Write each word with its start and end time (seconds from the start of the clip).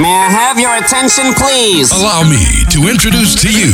May 0.00 0.12
I 0.12 0.28
have 0.28 0.60
your 0.60 0.76
attention, 0.76 1.32
please? 1.32 1.90
Allow 1.90 2.28
me 2.28 2.66
to 2.68 2.88
introduce 2.88 3.34
to 3.40 3.48
you. 3.48 3.72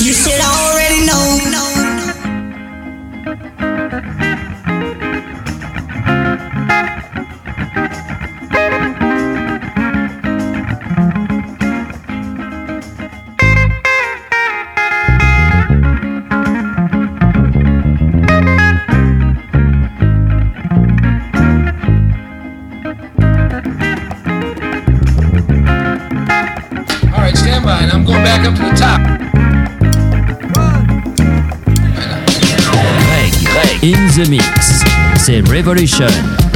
You 0.00 0.12
should 0.14 0.40
already 0.40 1.04
know. 1.04 1.67
Revolution. 35.58 36.47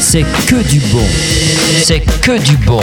C'est 0.00 0.24
que 0.46 0.62
du 0.70 0.80
bon. 0.90 1.04
C'est 1.82 2.00
que 2.22 2.38
du 2.38 2.56
bon. 2.56 2.80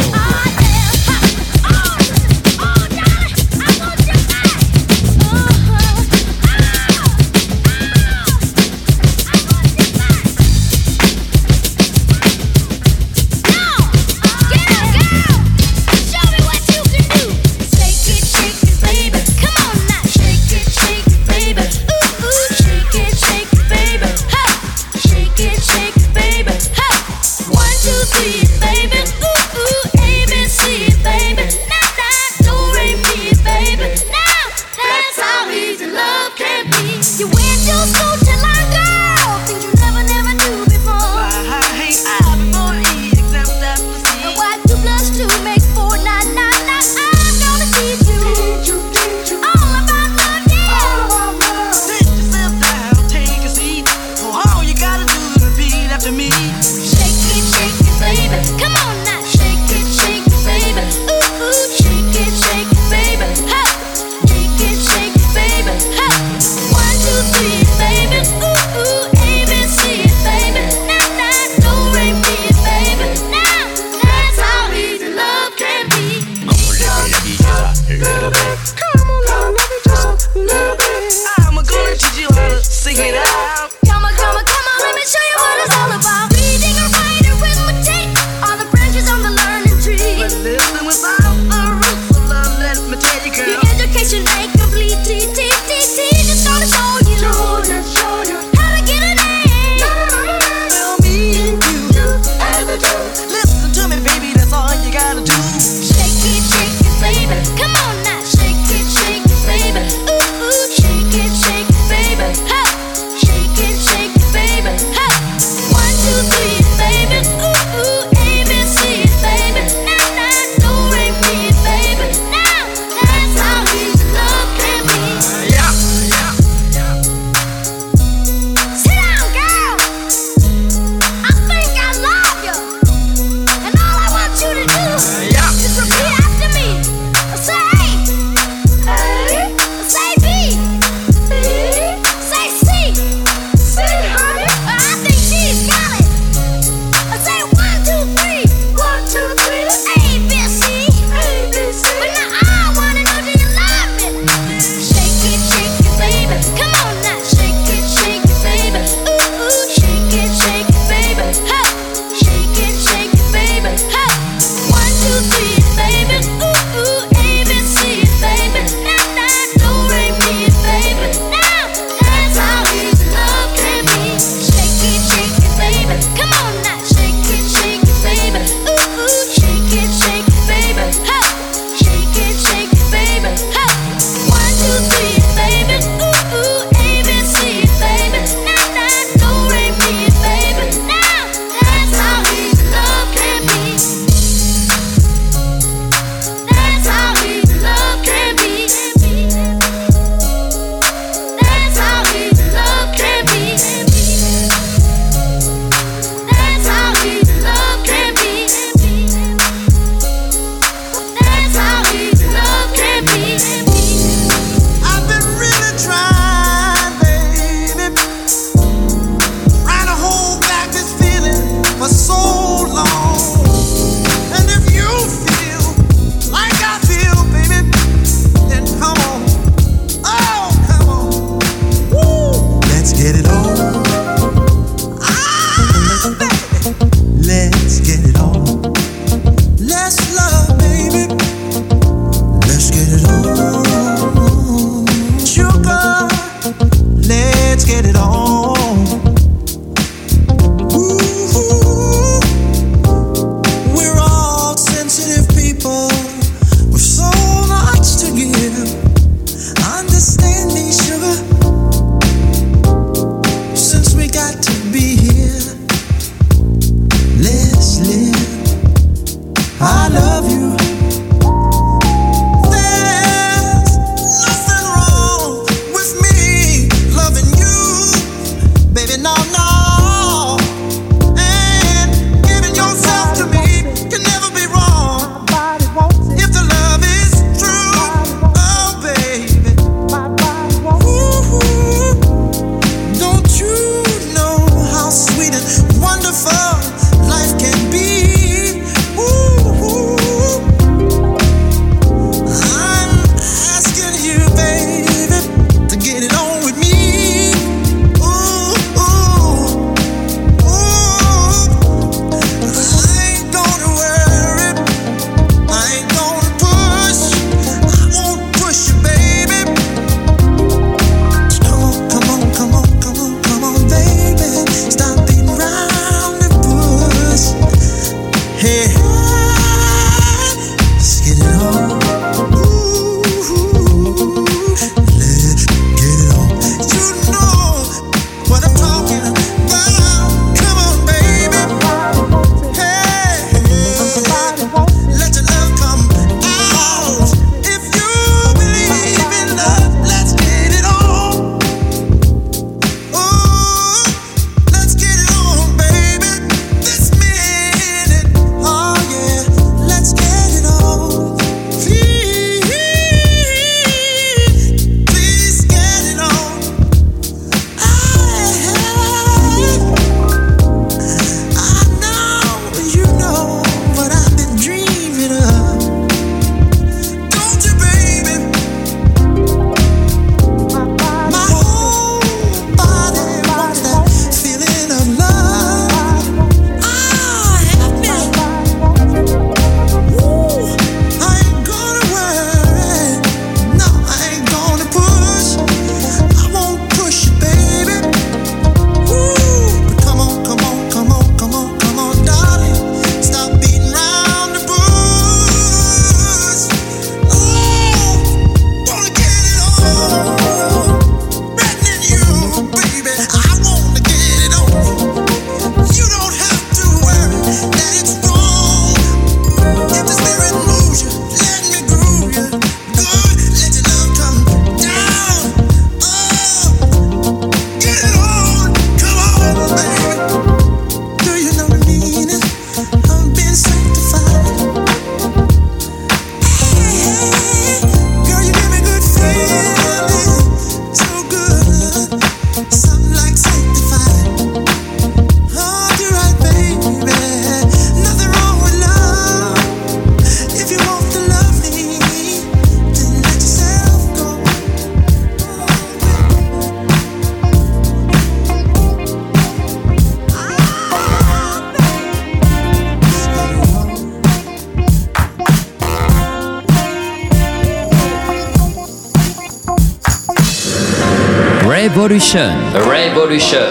Revolution. 472.15 472.63
Revolution. 472.65 473.45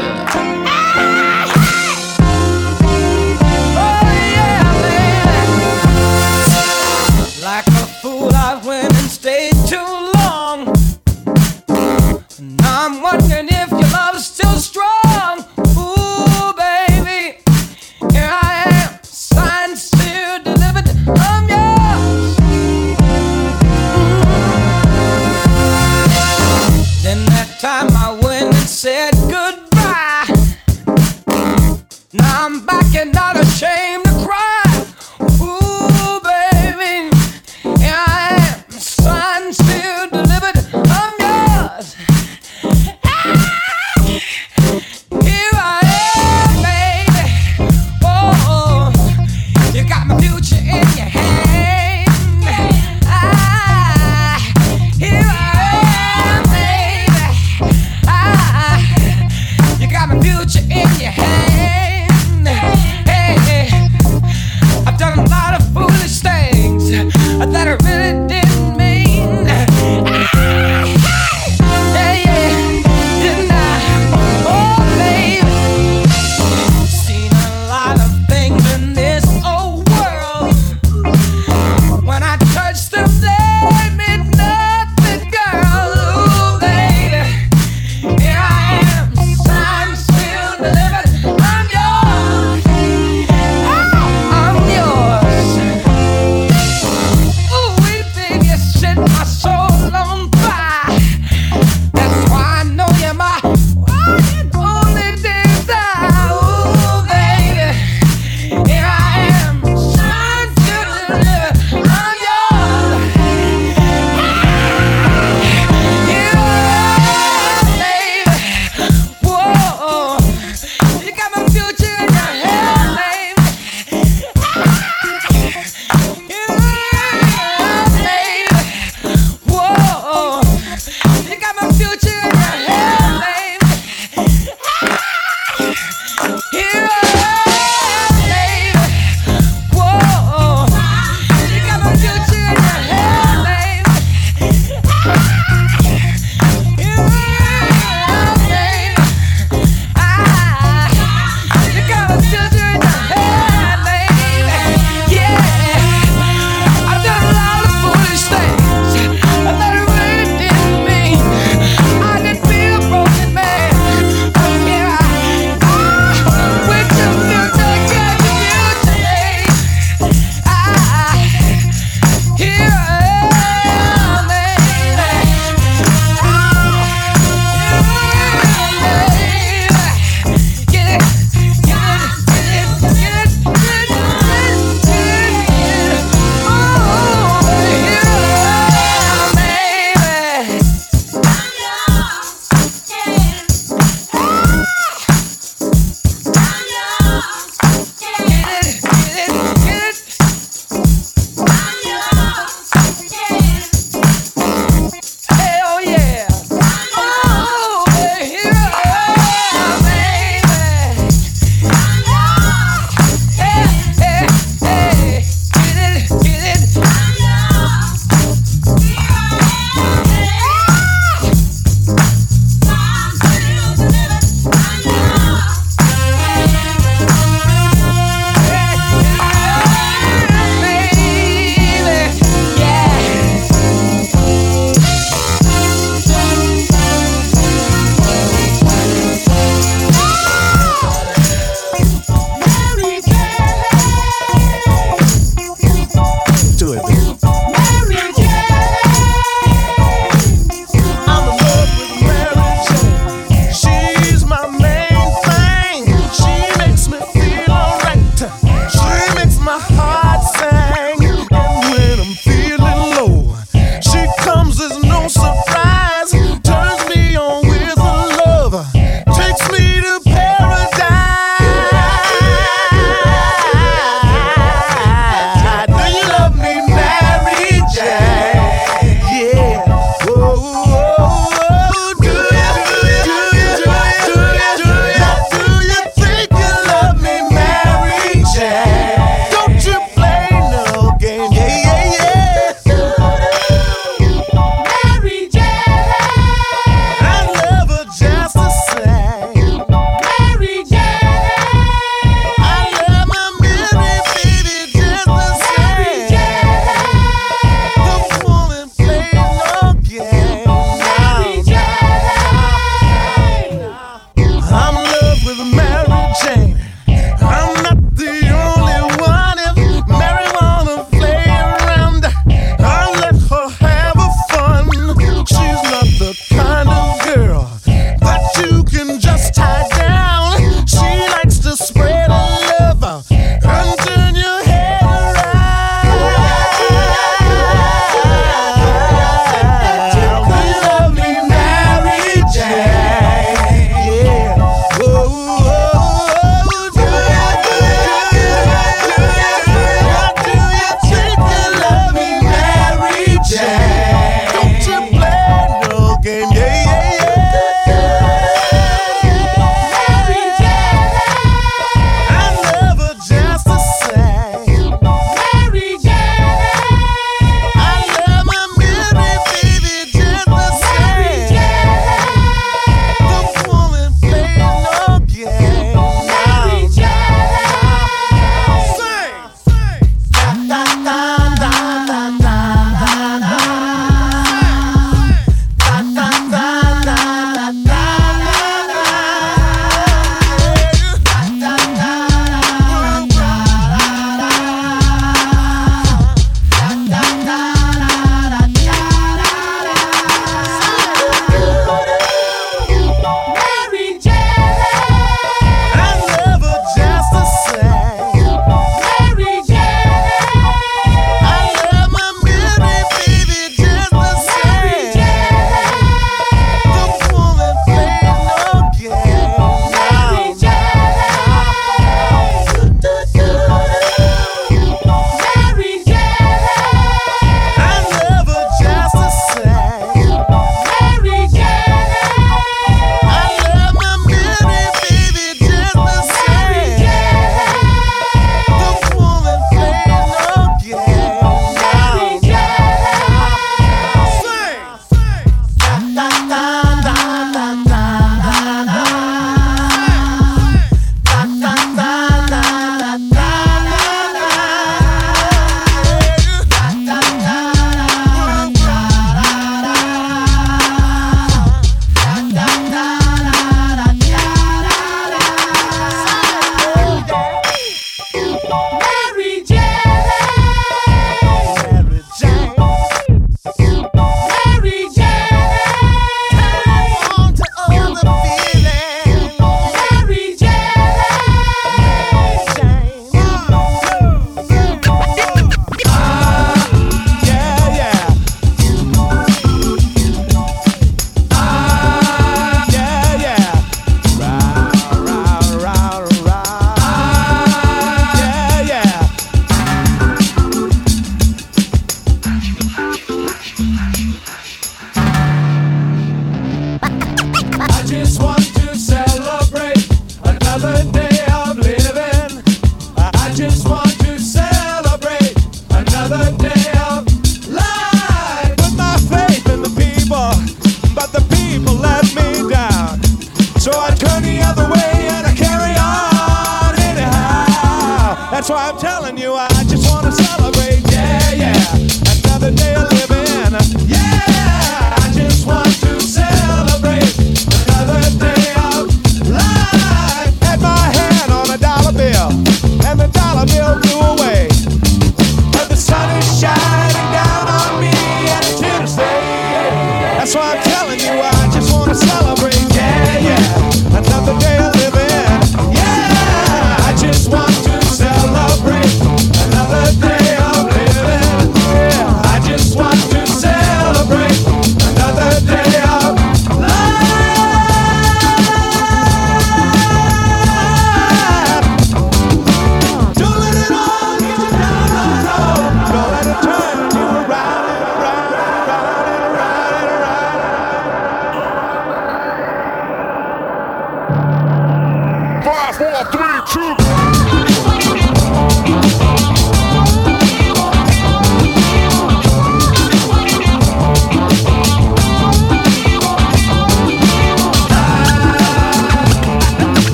five. 550.35 550.74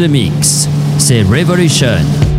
The 0.00 0.08
mix. 0.08 0.66
C'est 0.98 1.22
Revolution. 1.22 2.29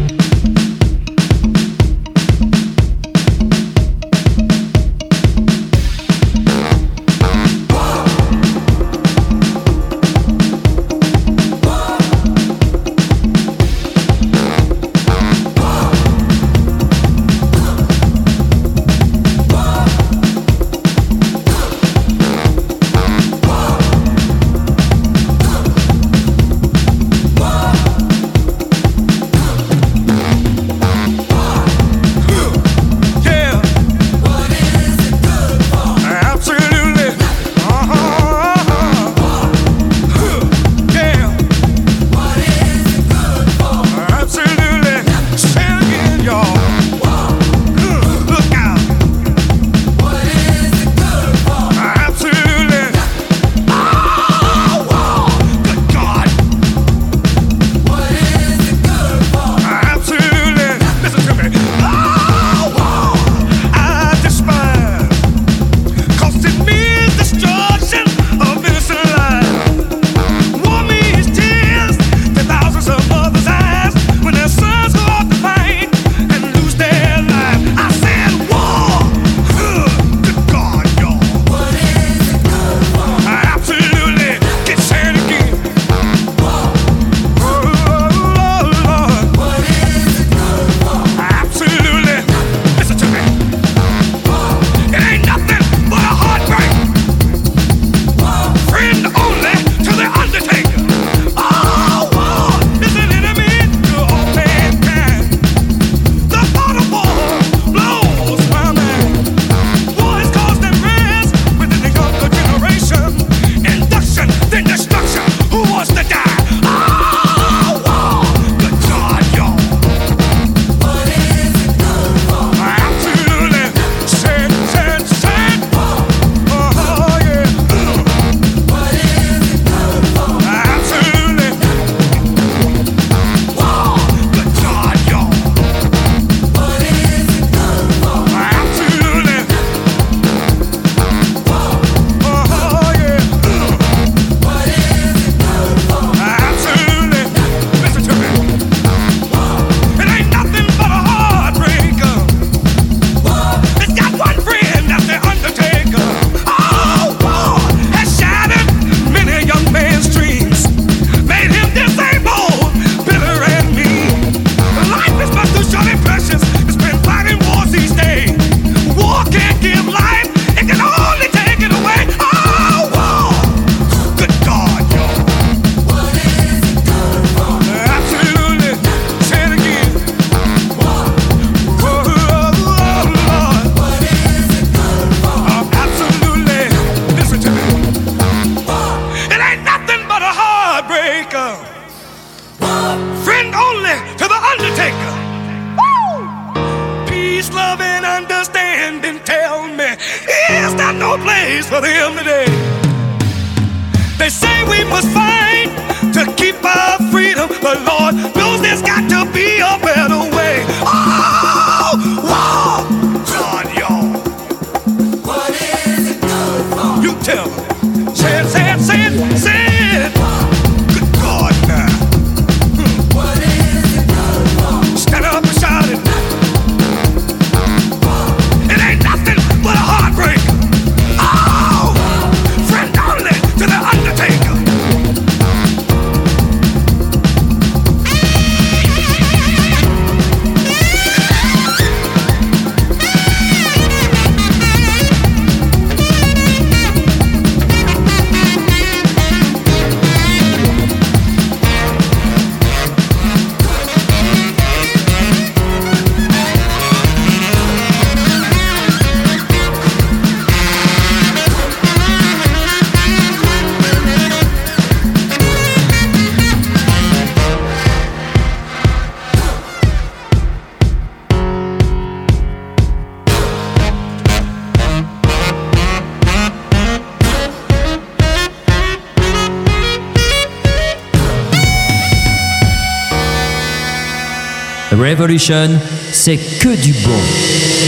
Revolution, 285.02 285.80
c'est 286.12 286.38
que 286.38 286.76
du 286.76 286.94
bon. 286.94 287.20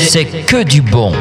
C'est 0.07 0.25
que 0.25 0.63
du 0.63 0.81
bon. 0.81 1.11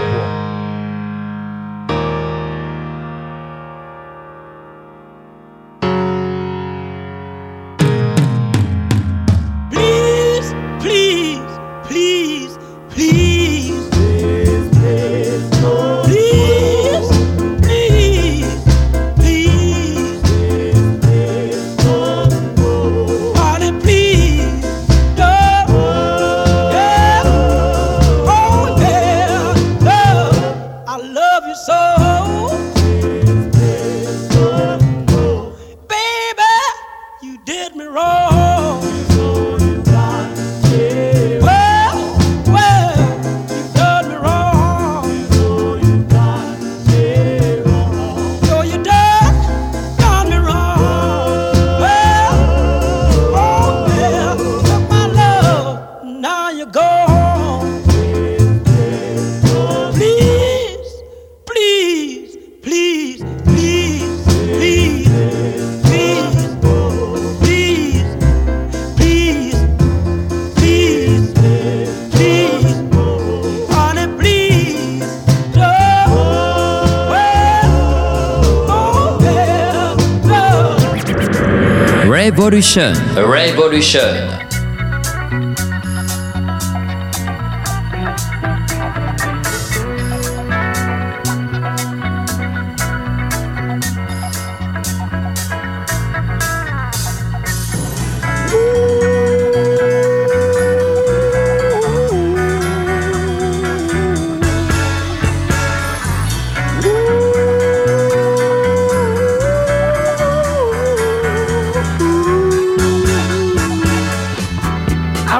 révolution. 82.52 82.92
Revolution. 83.16 84.31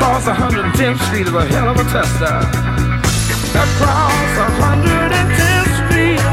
Across 0.00 0.24
110th 0.28 0.96
Street 1.08 1.26
is 1.26 1.34
a 1.34 1.44
hell 1.44 1.68
of 1.68 1.76
a 1.76 1.84
tester. 1.84 2.40
Across 3.52 4.32
110th 4.56 5.76
Street, 5.76 6.24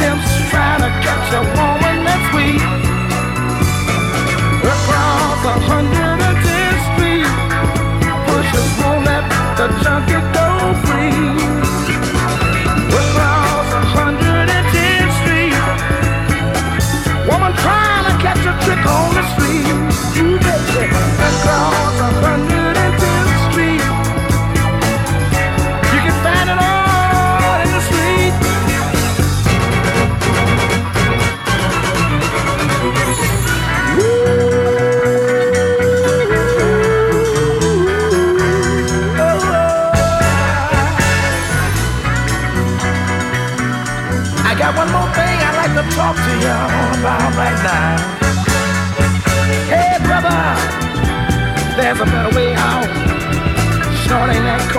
pimps 0.00 0.32
trying 0.48 0.80
to 0.80 0.88
catch 1.04 1.28
a 1.36 1.44
woman 1.60 1.96
that's 2.08 2.28
weak. 2.32 2.64
Across 4.64 5.44
110th 5.60 6.80
Street, 6.88 7.28
pushers 8.24 8.72
won't 8.80 9.04
let 9.04 9.28
the 9.60 9.68
junkie 9.84 10.24
go 10.32 10.72
free. 10.88 11.36
Across 12.96 13.68
110th 13.92 15.12
Street, 15.20 15.52
woman 17.28 17.52
trying 17.60 18.04
to 18.08 18.14
catch 18.24 18.40
a 18.40 18.56
trick 18.64 18.80
on 18.88 19.12
the 19.12 19.24
street. 19.36 19.68
You 20.16 20.40
bet. 20.40 20.60
Across 21.28 21.99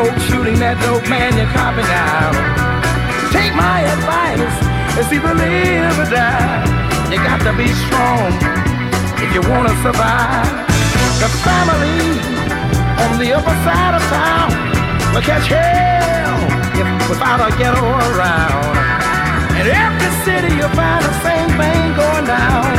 Coke, 0.02 0.18
shooting 0.34 0.58
that 0.58 0.82
dope, 0.82 1.06
man, 1.06 1.38
you're 1.38 1.46
copping 1.54 1.86
out. 1.86 2.34
Take 3.30 3.54
my 3.54 3.86
advice, 3.86 4.50
it's 4.98 5.14
either 5.14 5.30
live 5.30 5.94
or 5.94 6.10
die. 6.10 6.66
You 7.14 7.22
got 7.22 7.38
to 7.46 7.54
be 7.54 7.70
strong 7.70 8.34
if 9.22 9.30
you 9.30 9.46
wanna 9.46 9.70
survive. 9.86 10.50
The 11.22 11.30
family 11.46 12.18
on 12.98 13.22
the 13.22 13.30
upper 13.38 13.54
side 13.62 13.94
of 13.94 14.02
town 14.10 14.50
will 15.14 15.22
catch 15.22 15.46
hell 15.46 16.50
if 16.74 16.88
without 17.06 17.38
a 17.38 17.54
ghetto 17.62 17.86
around. 17.86 18.74
In 19.54 19.70
every 19.70 20.12
city 20.26 20.50
you'll 20.58 20.74
find 20.74 21.06
the 21.06 21.14
same 21.22 21.50
thing 21.62 21.94
going 21.94 22.26
down. 22.26 22.74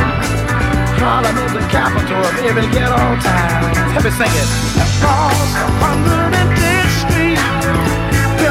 Harlem 0.99 1.39
is 1.39 1.55
the 1.55 1.63
capital 1.71 2.19
of 2.19 2.35
every 2.43 2.67
ghetto 2.75 2.99
town. 3.23 3.95
Let 3.95 4.03
me 4.03 4.11
sing 4.11 4.27
it. 4.27 4.49
Across 4.75 5.39
110th 5.79 6.43
Street, 6.43 6.43
pimps 6.43 6.53
trying 6.53 6.59
to 6.59 6.61
a 6.63 6.83
that's 6.83 6.92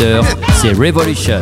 18h, 0.00 0.24
c'est 0.62 0.72
Revolution. 0.72 1.40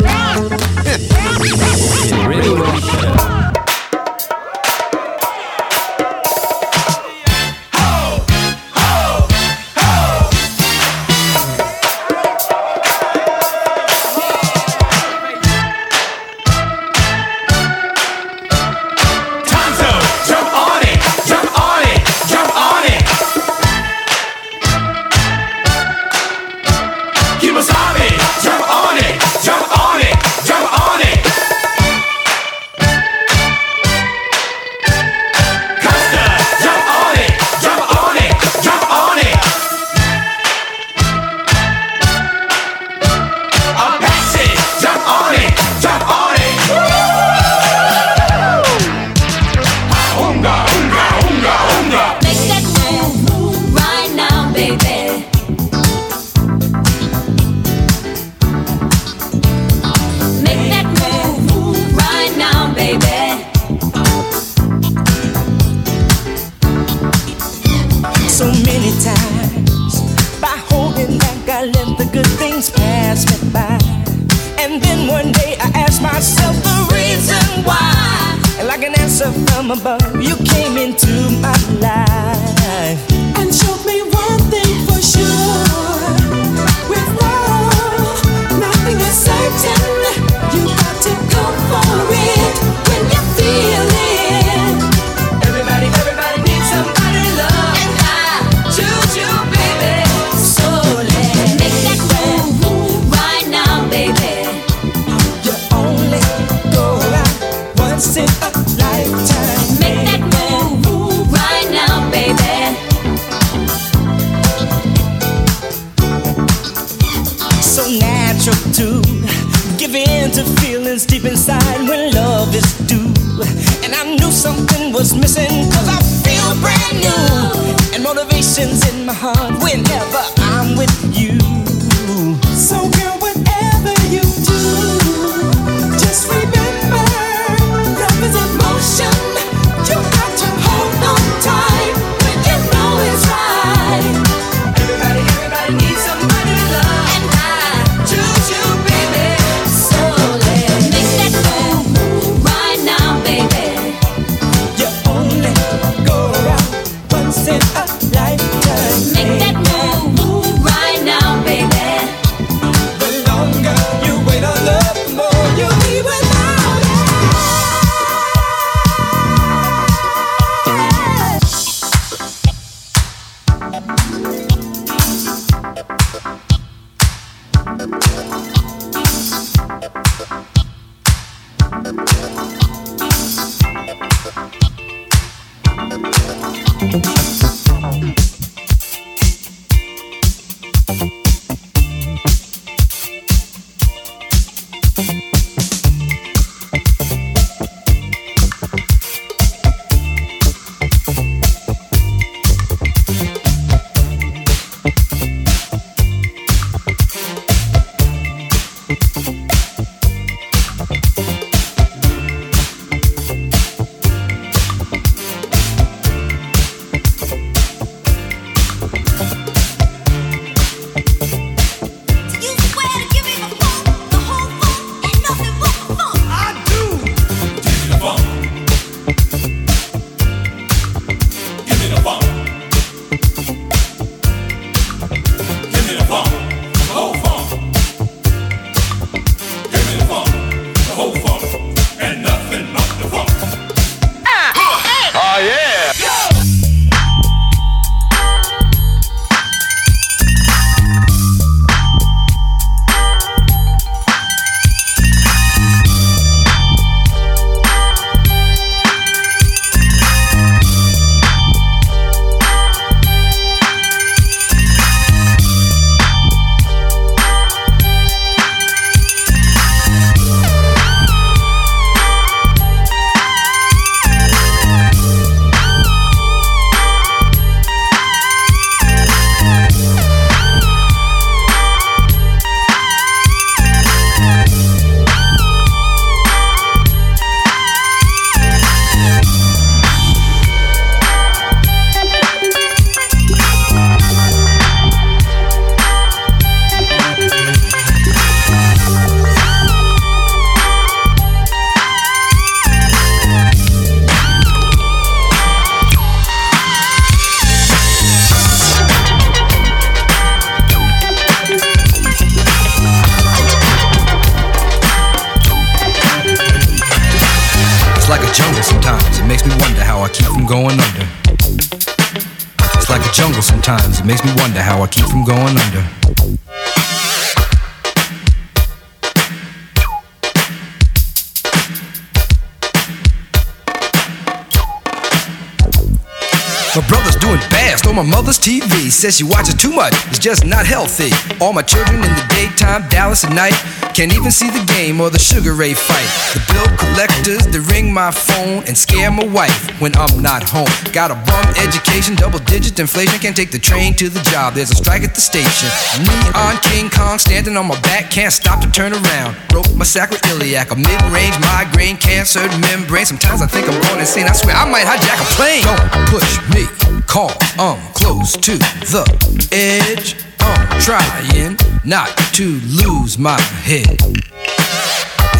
Says 338.98 339.16
she 339.16 339.22
watches 339.22 339.54
too 339.54 339.70
much, 339.70 339.94
it's 340.10 340.18
just 340.18 340.44
not 340.44 340.66
healthy. 340.66 341.14
All 341.40 341.52
my 341.52 341.62
children 341.62 342.02
in 342.02 342.10
the 342.18 342.26
daytime, 342.34 342.82
Dallas 342.88 343.22
at 343.22 343.30
night. 343.30 343.54
Can't 343.94 344.12
even 344.12 344.32
see 344.32 344.50
the 344.50 344.64
game 344.74 345.00
or 345.00 345.08
the 345.08 345.20
Sugar 345.20 345.54
Ray 345.54 345.72
fight. 345.72 346.10
The 346.34 346.42
bill 346.50 346.66
collectors, 346.74 347.46
the 347.46 347.60
ring 347.70 347.77
my 347.98 348.12
phone 348.12 348.62
and 348.68 348.78
scare 348.78 349.10
my 349.10 349.26
wife 349.26 349.58
when 349.80 349.90
I'm 349.96 350.22
not 350.22 350.44
home. 350.44 350.70
Got 350.92 351.10
a 351.10 351.18
bum 351.26 351.46
education, 351.66 352.14
double 352.14 352.38
digit 352.38 352.78
inflation. 352.78 353.18
Can't 353.18 353.34
take 353.34 353.50
the 353.50 353.58
train 353.58 353.92
to 353.94 354.08
the 354.08 354.20
job, 354.30 354.54
there's 354.54 354.70
a 354.70 354.76
strike 354.76 355.02
at 355.02 355.16
the 355.16 355.20
station. 355.20 355.68
Me 356.06 356.14
on 356.38 356.54
King 356.70 356.90
Kong, 356.90 357.18
standing 357.18 357.56
on 357.56 357.66
my 357.66 357.80
back, 357.80 358.08
can't 358.08 358.32
stop 358.32 358.60
to 358.60 358.70
turn 358.70 358.92
around. 358.92 359.36
Broke 359.48 359.74
my 359.74 359.84
sacroiliac, 359.84 360.70
a 360.70 360.76
mid 360.76 361.00
range 361.10 361.34
migraine, 361.40 361.96
cancer 361.96 362.46
membrane. 362.70 363.04
Sometimes 363.04 363.42
I 363.42 363.48
think 363.48 363.68
I'm 363.68 363.80
going 363.82 363.98
insane. 363.98 364.26
I 364.28 364.32
swear 364.32 364.54
I 364.54 364.70
might 364.70 364.86
hijack 364.86 365.18
a 365.18 365.28
plane. 365.34 365.64
Don't 365.66 365.90
push 366.06 366.38
me, 366.54 366.70
call, 367.08 367.34
I'm 367.58 367.82
close 367.94 368.36
to 368.46 368.54
the 368.94 369.02
edge. 369.50 370.14
I'm 370.38 370.80
trying 370.80 371.56
not 371.84 372.14
to 372.38 372.46
lose 372.78 373.18
my 373.18 373.40
head. 373.66 373.98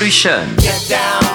Revolution. 0.00 0.56
Get 0.56 0.88
down, 0.88 1.20
get 1.20 1.20
down, 1.20 1.29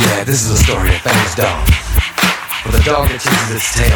Yeah, 0.00 0.22
this 0.24 0.44
is 0.44 0.50
a 0.52 0.56
story 0.62 0.90
of 0.90 1.00
famous 1.00 1.34
dog. 1.34 1.66
For 2.62 2.70
the 2.70 2.82
dog 2.84 3.08
that 3.08 3.20
chooses 3.20 3.50
its 3.56 3.74
tail. 3.74 3.87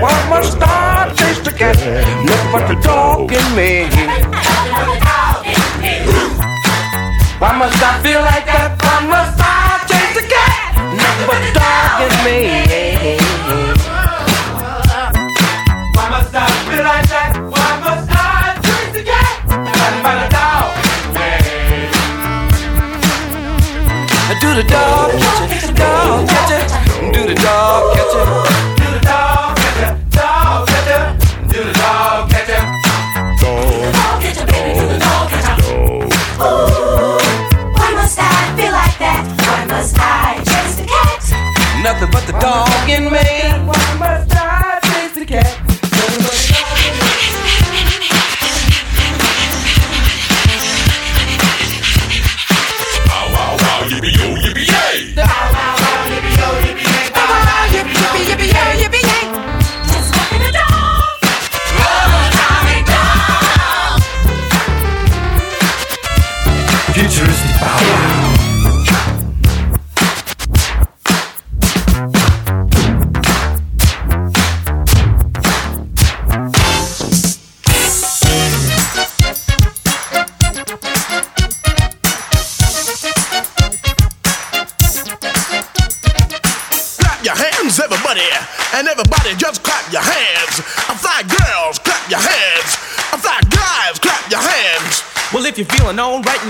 What 0.00 0.28
must 0.30 0.56
I 0.62 1.12
taste 1.14 1.44
to 1.44 1.52
get? 1.52 1.76
Look 2.24 2.52
what 2.54 2.66
the 2.68 2.74
dog 2.80 3.30
in 3.30 3.54
me. 3.54 3.84
Why 7.38 7.52
must 7.58 7.76
I 7.82 8.00
feel 8.00 8.20
like 8.20 8.46
that? 8.46 8.80
Why 8.80 9.04
must 9.12 9.36
I 9.36 9.84
taste 9.84 10.16
the 10.16 10.24
cat? 10.24 10.72
Look 10.96 11.16
but 11.28 11.40
the 11.44 11.52
dog 11.52 12.00
in 12.00 12.16
me. 12.24 12.40
Why 15.92 16.06
must 16.08 16.32
I 16.32 16.48
feel 16.64 16.84
like 16.84 17.08
that? 17.12 17.36
Why 17.52 17.68
must 17.84 18.08
I 18.08 18.56
taste 18.64 18.96
the 18.96 19.04
cat? 19.04 19.36
Nothing 19.52 20.00
but 20.00 20.16
a 20.16 20.32
dog 20.32 20.80
in 20.96 21.12
me. 21.12 21.28
Do 24.40 24.48
the 24.56 24.64
dog 24.64 25.12
catch 25.12 25.44
it? 25.44 25.60
Do 25.60 25.66
the 25.66 25.74
Dog 25.76 26.28
catch 26.28 26.52
it? 26.56 26.68
Do 27.12 27.20
the 27.26 27.34
dog 27.34 27.92
catch 27.94 28.16
it? 28.16 28.69
nothing 41.82 42.10
but 42.10 42.26
the 42.26 42.32
dog 42.32 42.88
in 42.88 43.10
me. 43.10 44.29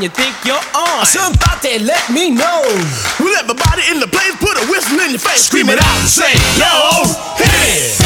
you 0.03 0.09
think 0.09 0.33
you're 0.45 0.65
on. 0.73 1.05
Somebody 1.05 1.79
let 1.85 2.01
me 2.09 2.31
know. 2.31 2.65
Well, 3.21 3.37
everybody 3.37 3.83
in 3.93 4.01
the 4.01 4.09
place 4.09 4.33
put 4.41 4.57
a 4.57 4.65
whistle 4.73 4.99
in 5.01 5.11
your 5.11 5.21
face. 5.21 5.45
Scream 5.45 5.69
it 5.69 5.77
out 5.77 5.99
and 6.01 6.09
say, 6.09 6.33
yo, 6.57 7.05
hit 7.37 8.01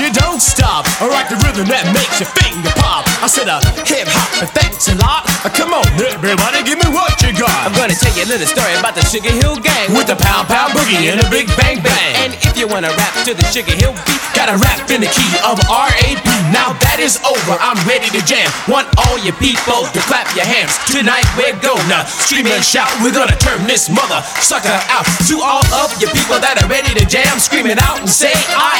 You 0.00 0.08
don't 0.12 0.40
stop. 0.40 0.88
I 1.00 1.08
rock 1.08 1.28
the 1.28 1.36
rhythm 1.44 1.68
that 1.68 1.84
makes 1.92 2.20
your 2.20 2.30
finger 2.32 2.72
pop. 2.80 3.04
I 3.20 3.28
said 3.28 3.48
a 3.48 3.60
hip 3.84 4.08
hop 4.08 4.32
and 4.40 4.48
thank 4.56 4.69
a 4.88 4.96
lot. 4.96 5.28
Uh, 5.44 5.50
come 5.52 5.74
on, 5.74 5.84
everybody, 6.00 6.62
give 6.64 6.80
me 6.80 6.88
what 6.88 7.20
you 7.20 7.36
got. 7.36 7.52
I'm 7.66 7.74
gonna 7.76 7.92
tell 7.92 8.14
you 8.16 8.24
a 8.24 8.30
little 8.30 8.46
story 8.46 8.72
about 8.78 8.94
the 8.94 9.04
Sugar 9.04 9.28
Hill 9.28 9.56
Gang 9.60 9.92
With 9.92 10.06
the 10.06 10.16
pound 10.16 10.48
pound 10.48 10.72
boogie 10.72 11.12
and 11.12 11.20
a 11.20 11.28
big 11.28 11.48
bang 11.60 11.82
bang. 11.82 12.12
And 12.16 12.32
if 12.40 12.56
you 12.56 12.68
wanna 12.68 12.88
rap 12.96 13.12
to 13.24 13.34
the 13.34 13.44
Sugar 13.52 13.76
Hill 13.76 13.92
beat, 13.92 14.20
Gotta 14.40 14.56
rap 14.62 14.88
in 14.88 15.02
the 15.02 15.10
key 15.10 15.32
of 15.44 15.58
R.A.P. 15.68 16.24
Now 16.54 16.72
that 16.86 17.02
is 17.02 17.18
over, 17.26 17.58
I'm 17.58 17.76
ready 17.82 18.08
to 18.14 18.22
jam. 18.24 18.46
Want 18.70 18.86
all 18.96 19.18
your 19.20 19.34
people 19.42 19.84
to 19.90 20.00
clap 20.06 20.30
your 20.38 20.46
hands. 20.46 20.72
Tonight 20.86 21.26
we're 21.34 21.58
gonna 21.58 22.06
scream 22.06 22.46
and 22.46 22.62
shout. 22.62 22.88
We're 23.02 23.12
gonna 23.12 23.36
turn 23.36 23.66
this 23.66 23.90
mother 23.90 24.22
sucker 24.38 24.72
out. 24.88 25.04
To 25.26 25.36
all 25.42 25.66
of 25.82 25.92
you 25.98 26.06
people 26.14 26.38
that 26.38 26.62
are 26.62 26.68
ready 26.70 26.94
to 26.94 27.04
jam, 27.04 27.42
screaming 27.42 27.76
out 27.82 28.00
and 28.00 28.08
say, 28.08 28.32
I 28.54 28.78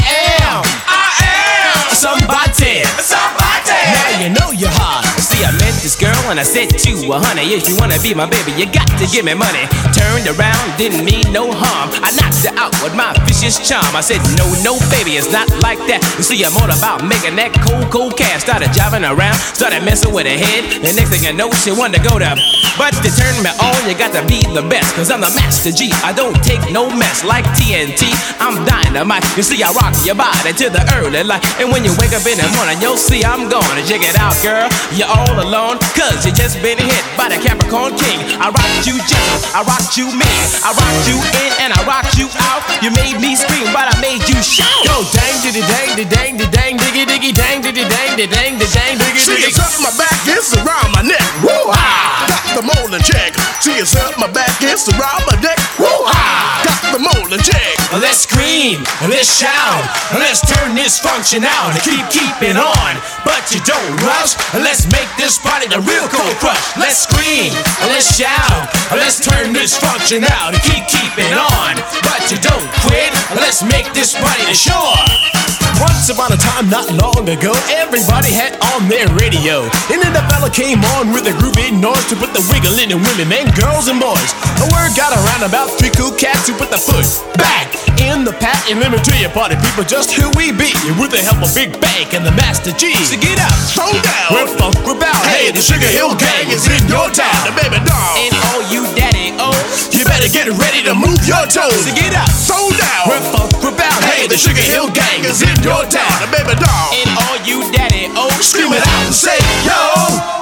am, 0.49 0.63
I 0.87 1.09
am 1.29 1.51
somebody, 1.93 2.87
somebody. 3.03 3.81
Now 3.91 4.11
you 4.23 4.31
know 4.31 4.49
you're 4.55 4.73
hot. 4.81 5.03
See, 5.19 5.43
I 5.43 5.51
met 5.61 5.77
girl 5.97 6.18
and 6.28 6.38
I 6.38 6.45
said 6.45 6.68
to 6.70 6.93
her, 7.11 7.20
honey, 7.22 7.55
if 7.57 7.68
you 7.68 7.76
wanna 7.76 7.99
be 8.03 8.14
my 8.14 8.28
baby, 8.28 8.53
you 8.53 8.66
got 8.70 8.86
to 8.99 9.07
give 9.09 9.24
me 9.24 9.34
money. 9.34 9.64
Turned 9.97 10.28
around, 10.28 10.66
didn't 10.76 11.05
mean 11.05 11.32
no 11.32 11.51
harm. 11.51 11.88
I 12.05 12.12
knocked 12.12 12.45
her 12.45 12.55
out 12.59 12.74
with 12.82 12.95
my 12.95 13.16
vicious 13.24 13.57
charm. 13.62 13.97
I 13.97 14.01
said, 14.01 14.20
no, 14.36 14.47
no, 14.61 14.78
baby, 14.93 15.16
it's 15.16 15.32
not 15.32 15.49
like 15.64 15.80
that. 15.88 16.05
You 16.18 16.24
see, 16.24 16.45
I'm 16.45 16.55
all 16.61 16.70
about 16.70 17.03
making 17.03 17.36
that 17.36 17.57
cold, 17.64 17.91
cold 17.91 18.12
cash. 18.16 18.43
Started 18.43 18.70
driving 18.72 19.05
around, 19.05 19.36
started 19.57 19.82
messing 19.84 20.12
with 20.12 20.26
her 20.26 20.36
head. 20.36 20.84
The 20.84 20.93
next 20.93 21.11
thing 21.11 21.24
you 21.24 21.32
know, 21.32 21.51
she 21.53 21.72
wanted 21.72 22.03
to 22.03 22.09
go 22.09 22.18
to. 22.18 22.60
But 22.81 22.97
to 23.05 23.12
turn 23.12 23.37
me 23.45 23.53
on, 23.61 23.76
you 23.85 23.93
got 23.93 24.09
to 24.16 24.24
be 24.24 24.41
the 24.57 24.64
best. 24.64 24.97
Cause 24.97 25.12
I'm 25.12 25.20
the 25.20 25.28
master 25.37 25.68
Gee. 25.68 25.93
I 26.01 26.16
don't 26.16 26.33
take 26.41 26.64
no 26.72 26.89
mess 26.89 27.20
like 27.28 27.45
TNT. 27.53 28.09
I'm 28.41 28.57
dynamite. 28.64 29.20
You 29.37 29.45
see, 29.45 29.61
I 29.61 29.68
rock 29.76 29.93
your 30.01 30.16
body 30.16 30.57
to 30.57 30.72
the 30.72 30.81
early 30.97 31.20
light. 31.20 31.45
And 31.61 31.68
when 31.68 31.85
you 31.85 31.93
wake 32.01 32.16
up 32.16 32.24
in 32.24 32.41
the 32.41 32.49
morning, 32.57 32.81
you'll 32.81 32.97
see 32.97 33.20
I'm 33.20 33.53
gonna 33.53 33.85
check 33.85 34.01
it 34.01 34.16
out, 34.16 34.33
girl. 34.41 34.64
You're 34.97 35.12
all 35.12 35.37
alone, 35.45 35.76
cause 35.93 36.24
you 36.24 36.33
just 36.33 36.57
been 36.64 36.81
hit 36.81 37.05
by 37.20 37.28
the 37.28 37.37
Capricorn 37.37 38.01
King. 38.01 38.16
I 38.41 38.49
rocked 38.49 38.89
you 38.89 38.97
gentle, 39.05 39.41
I 39.53 39.61
rocked 39.61 40.01
you 40.01 40.09
mean. 40.16 40.45
I 40.64 40.72
rocked 40.72 41.05
you 41.05 41.20
in 41.45 41.51
and 41.61 41.76
I 41.76 41.85
rocked 41.85 42.16
you 42.16 42.33
out. 42.49 42.64
You 42.81 42.89
made 42.97 43.20
me 43.20 43.37
scream, 43.37 43.68
but 43.76 43.93
I 43.93 43.95
made 44.01 44.24
you 44.24 44.41
shout. 44.41 44.89
Go 44.89 45.05
dang 45.12 45.37
diddy 45.45 45.61
dang 45.68 46.01
diddy 46.01 46.09
dang 46.09 46.33
diddy 46.41 46.49
dang 46.49 46.74
diggy 46.81 47.05
diggy 47.05 47.33
dang 47.37 47.61
diddy 47.61 47.85
dang 47.85 48.16
diddy 48.16 48.24
dang 48.24 48.57
diddy 48.57 48.72
dang 48.72 48.97
diggy 48.97 49.20
diggy. 49.20 49.53
She 49.53 49.53
is 49.53 49.61
up 49.61 49.68
my 49.85 49.93
back, 50.01 50.16
it's 50.24 50.57
around 50.57 50.97
my 50.97 51.05
neck. 51.05 51.28
Woo 51.45 51.68
ha! 51.76 52.39
The 52.51 52.67
molding 52.67 53.01
check. 53.07 53.33
She 53.63 53.79
is 53.79 53.95
up 53.95 54.19
my 54.19 54.27
back, 54.27 54.51
it's 54.61 54.91
around 54.91 55.23
my 55.31 55.39
neck. 55.39 55.57
Woo 55.79 55.87
ha! 55.87 56.61
Got 56.67 56.83
the 56.91 56.99
molding 56.99 57.39
check. 57.47 57.79
Let's 57.95 58.27
scream, 58.27 58.83
let's 59.07 59.31
shout, 59.31 59.87
let's 60.19 60.43
turn 60.43 60.75
this 60.75 60.99
function 60.99 61.47
out 61.47 61.71
and 61.71 61.81
keep 61.87 62.03
keeping 62.11 62.59
on. 62.59 62.93
But 63.23 63.47
you 63.55 63.63
don't 63.63 63.95
rush, 64.03 64.35
let's 64.59 64.91
make 64.91 65.09
this 65.15 65.39
party 65.39 65.71
the 65.71 65.79
real 65.79 66.11
cold 66.11 66.37
crush. 66.43 66.59
Let's 66.75 67.07
scream, 67.07 67.55
let's 67.87 68.11
shout, 68.19 68.67
let's 68.91 69.23
turn 69.23 69.55
this 69.55 69.79
function 69.79 70.27
out 70.27 70.51
and 70.51 70.63
keep 70.67 70.83
keeping 70.91 71.31
on. 71.31 71.79
But 72.03 72.35
you 72.35 72.39
don't 72.43 72.69
quit, 72.83 73.15
let's 73.39 73.63
make 73.63 73.87
this 73.95 74.13
party 74.19 74.43
the 74.51 74.59
shore. 74.59 75.60
Once 75.81 76.12
upon 76.12 76.28
a 76.33 76.37
time, 76.37 76.68
not 76.68 76.85
long 76.93 77.24
ago, 77.28 77.53
everybody 77.72 78.28
had 78.28 78.53
on 78.76 78.89
their 78.89 79.09
radio. 79.16 79.64
And 79.89 79.97
then 80.01 80.12
the 80.12 80.24
fella 80.28 80.53
came 80.53 80.85
on 81.01 81.12
with 81.12 81.24
a 81.26 81.35
groovy 81.41 81.72
noise 81.72 82.05
to 82.12 82.16
put 82.16 82.33
the 82.37 82.45
wiggle 82.53 82.76
in 82.76 82.93
the 82.93 83.01
women 83.01 83.33
and 83.33 83.49
girls 83.57 83.89
and 83.89 83.97
boys. 83.97 84.31
A 84.61 84.66
word 84.72 84.93
got 84.93 85.12
around 85.16 85.45
about 85.49 85.72
three 85.81 85.93
cool 85.97 86.12
cats 86.12 86.49
who 86.49 86.55
put 86.57 86.68
the 86.68 86.81
foot 86.81 87.05
back 87.41 87.72
in 88.01 88.24
the 88.24 88.33
pat 88.37 88.61
and 88.68 88.81
let 88.81 88.93
me 88.93 88.99
tell 89.01 89.16
you, 89.16 89.28
party 89.33 89.57
people, 89.61 89.85
just 89.85 90.12
who 90.12 90.28
we 90.37 90.53
be. 90.53 90.72
With 91.01 91.12
the 91.16 91.20
help 91.24 91.41
of 91.41 91.53
Big 91.57 91.72
Bank 91.81 92.12
and 92.12 92.24
the 92.24 92.33
Master 92.37 92.72
Gee. 92.76 92.97
So 93.05 93.16
get 93.16 93.41
up, 93.41 93.53
Slow 93.68 93.93
down. 93.93 94.28
we're 94.37 94.53
funk 94.61 94.76
about. 94.85 95.20
Hey, 95.33 95.49
the 95.53 95.64
Sugar 95.64 95.89
Hill 95.89 96.12
Gang 96.16 96.49
is 96.53 96.68
in 96.68 96.81
your 96.89 97.09
town. 97.12 97.41
The 97.49 97.57
baby 97.57 97.81
doll. 97.89 98.14
And 98.20 98.33
all 98.53 98.61
you 98.72 98.85
daddy 98.97 99.33
oh, 99.41 99.57
You 99.93 100.05
better 100.05 100.28
get 100.28 100.49
ready 100.61 100.85
to 100.89 100.93
move 100.97 101.20
your 101.24 101.45
toes. 101.49 101.89
So 101.89 101.93
get 101.97 102.12
up, 102.16 102.28
Slow 102.33 102.68
down. 102.72 103.05
we're 103.09 103.24
funk 103.33 103.53
about. 103.64 104.01
Hey, 104.05 104.26
the 104.28 104.37
Sugar 104.41 104.64
Hill 104.64 104.89
Gang 104.93 105.24
is 105.28 105.45
in 105.45 105.53
your 105.62 105.70
town. 105.87 106.11
The 106.23 106.29
baby 106.35 106.55
doll. 106.59 106.89
and 106.95 107.11
all 107.14 107.39
you 107.47 107.62
daddy 107.71 108.11
oh, 108.16 108.31
Scream 108.43 108.73
it 108.73 108.83
out 108.83 109.03
and 109.07 109.14
say, 109.14 109.39
yo, 109.64 109.79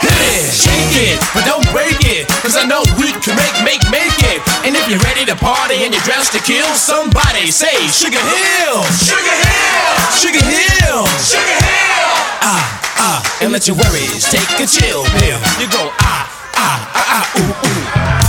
hit 0.00 0.18
it, 0.34 0.48
shake 0.50 0.94
it, 0.96 1.18
but 1.34 1.44
don't 1.44 1.64
break 1.70 1.98
it. 2.04 2.28
Cause 2.40 2.56
I 2.56 2.64
know 2.64 2.82
we 2.96 3.12
can 3.20 3.36
make, 3.36 3.56
make, 3.62 3.82
make 3.92 4.16
it. 4.24 4.40
And 4.64 4.74
if 4.74 4.84
you're 4.88 5.02
ready 5.04 5.24
to 5.28 5.36
party 5.36 5.84
and 5.84 5.92
you're 5.92 6.04
dressed 6.04 6.32
to 6.32 6.40
kill, 6.40 6.68
somebody 6.74 7.50
say, 7.50 7.74
Sugar 7.92 8.20
Hill, 8.20 8.80
Sugar 8.96 9.36
Hill, 9.44 9.94
Sugar 10.16 10.44
Hill, 10.44 11.04
Sugar 11.20 11.58
Hill. 11.60 12.12
Ah, 12.42 12.64
ah, 12.98 13.18
and 13.42 13.52
let 13.52 13.66
your 13.68 13.76
worries 13.76 14.24
take 14.30 14.48
a 14.58 14.66
chill 14.66 15.04
pill. 15.20 15.38
You 15.60 15.68
go, 15.68 15.92
ah, 16.00 16.24
ah, 16.56 16.78
ah, 16.94 17.06
ah, 17.16 17.40
ooh, 17.40 18.24
ooh. 18.24 18.27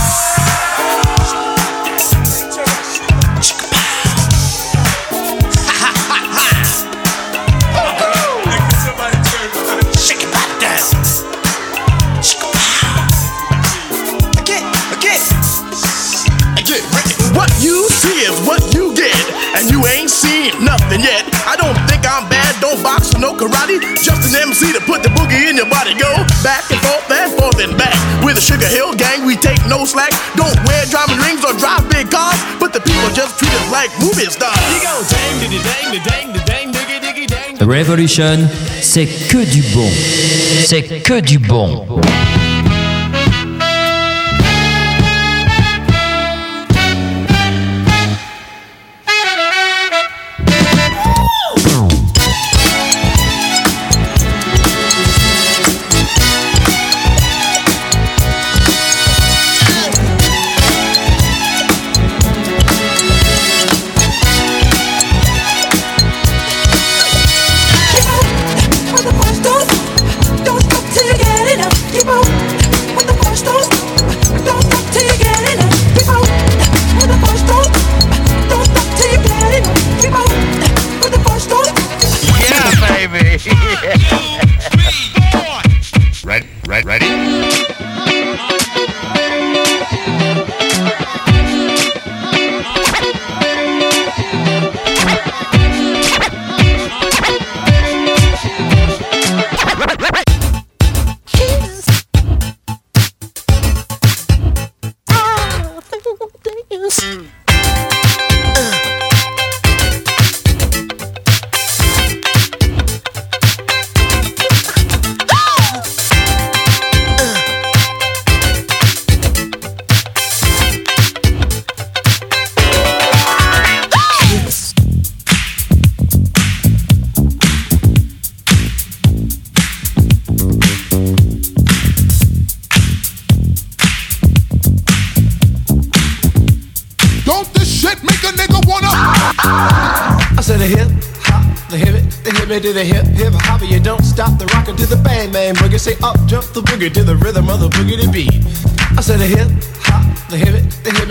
See 18.00 18.24
is 18.24 18.40
what 18.48 18.72
you 18.72 18.96
get, 18.96 19.12
and 19.52 19.68
you 19.68 19.84
ain't 19.84 20.08
seen 20.08 20.56
nothing 20.64 21.04
yet. 21.04 21.28
I 21.44 21.54
don't 21.60 21.76
think 21.84 22.00
I'm 22.08 22.24
bad, 22.32 22.56
don't 22.64 22.80
box 22.80 23.12
or 23.12 23.20
no 23.20 23.36
karate. 23.36 23.76
Just 24.00 24.24
an 24.32 24.40
MC 24.40 24.72
to 24.72 24.80
put 24.88 25.04
the 25.04 25.12
boogie 25.12 25.52
in 25.52 25.56
your 25.60 25.68
body. 25.68 25.92
Go 26.00 26.08
back 26.40 26.64
and 26.72 26.80
forth 26.80 27.12
and 27.12 27.30
forth 27.36 27.60
and 27.60 27.76
back. 27.76 27.92
With 28.24 28.40
the 28.40 28.44
Sugar 28.44 28.66
Hill 28.66 28.96
Gang, 28.96 29.28
we 29.28 29.36
take 29.36 29.60
no 29.68 29.84
slack. 29.84 30.16
Don't 30.32 30.56
wear 30.64 30.80
diamond 30.88 31.20
rings 31.20 31.44
or 31.44 31.52
drive 31.60 31.84
big 31.92 32.08
cars, 32.08 32.40
but 32.56 32.72
the 32.72 32.80
people 32.80 33.08
just 33.12 33.36
treat 33.36 33.52
us 33.52 33.68
like 33.68 33.92
movie 34.00 34.32
stars. 34.32 34.56
You 34.72 34.80
go 34.80 34.96
dang, 35.04 35.36
diddy, 35.44 35.60
dang, 35.60 35.84
diddy, 35.92 36.00
dang, 36.08 36.26
diddy, 36.32 36.44
dang, 36.48 36.66
diggy, 36.72 36.98
diggy, 37.04 37.26
dang. 37.28 37.68
Revolution, 37.68 38.48
c'est 38.80 39.06
que 39.28 39.44
du 39.44 39.60
bon. 39.76 39.90
C'est 40.64 41.04
que 41.04 41.20
du 41.20 41.38
bon. 41.38 42.00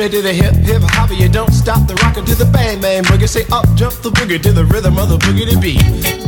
to 0.09 0.21
the 0.21 0.33
hip 0.33 0.55
hip 0.55 0.81
hop, 0.81 1.11
You 1.11 1.29
don't 1.29 1.51
stop 1.51 1.87
the 1.87 1.95
rocker 1.95 2.21
to 2.21 2.35
the 2.35 2.45
bang 2.45 2.81
bang 2.81 3.03
boogie. 3.03 3.27
Say 3.27 3.45
up 3.51 3.65
jump 3.75 3.93
the 4.01 4.09
boogie 4.09 4.41
to 4.41 4.51
the 4.51 4.65
rhythm 4.65 4.97
of 4.97 5.09
the 5.09 5.17
boogie 5.17 5.49
to 5.49 5.59
beat. 5.59 6.18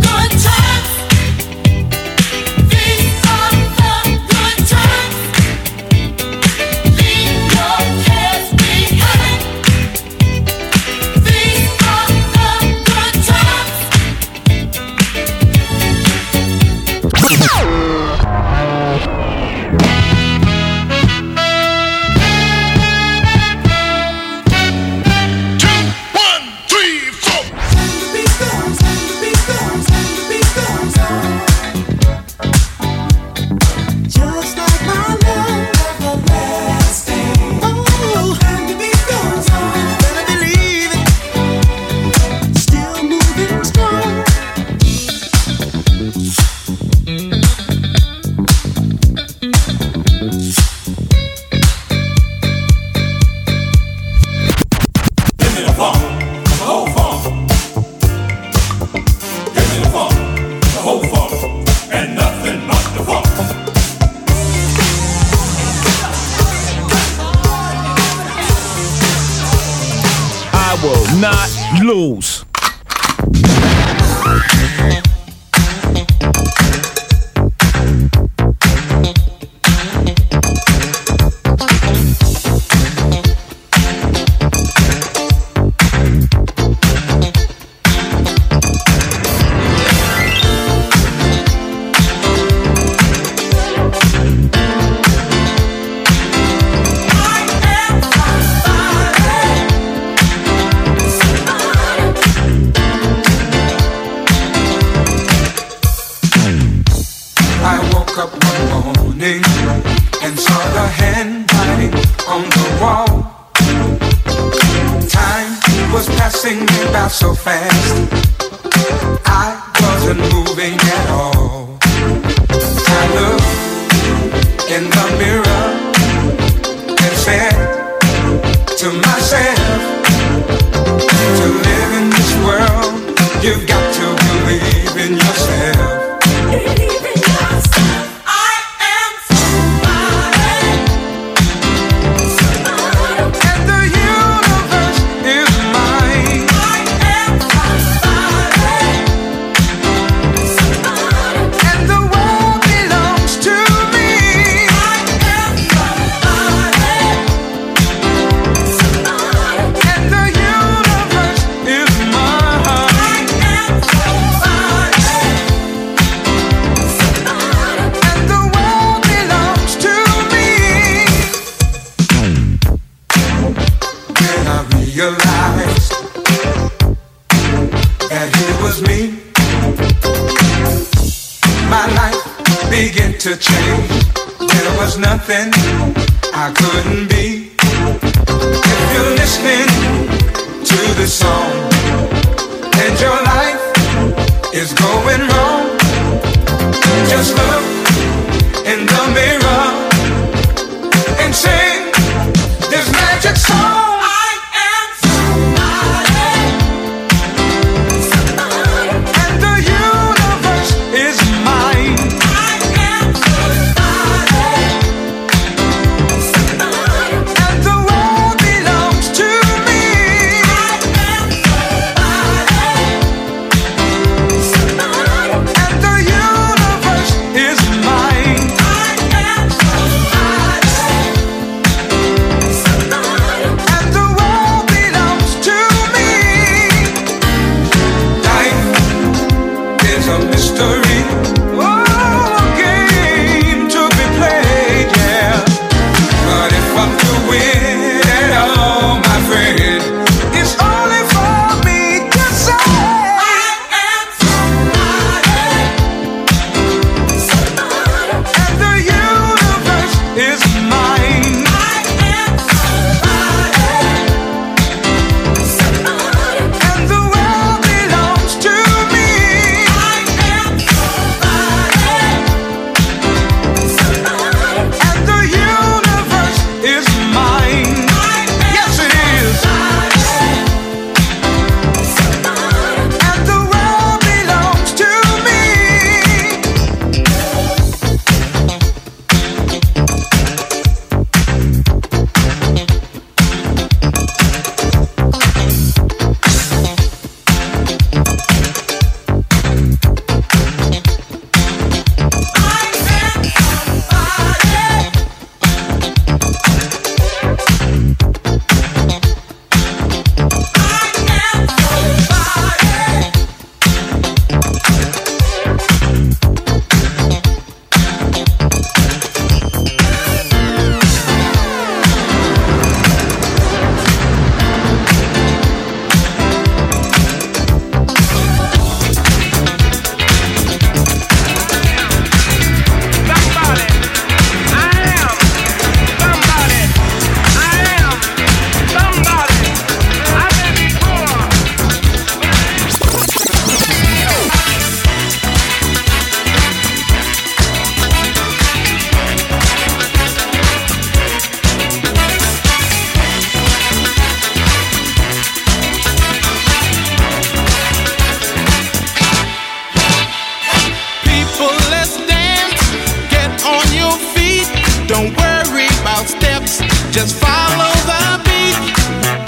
Don't 364.92 365.16
worry 365.16 365.68
about 365.80 366.06
steps, 366.06 366.60
just 366.92 367.16
follow 367.16 367.72
the 367.88 368.20
beat. 368.26 368.60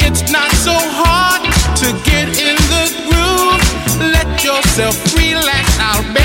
It's 0.05 0.29
not 0.29 0.51
so 0.51 0.75
hard 0.75 1.41
to 1.79 1.87
get 2.03 2.27
in 2.35 2.57
the 2.67 2.85
groove. 3.07 4.11
Let 4.11 4.43
yourself 4.43 4.99
relax, 5.15 5.79
I'll 5.79 6.03
be 6.13 6.22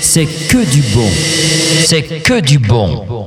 C'est 0.00 0.24
que 0.24 0.64
du 0.70 0.82
bon. 0.94 1.08
C'est 1.84 2.22
que 2.22 2.38
du 2.40 2.60
bon. 2.60 3.19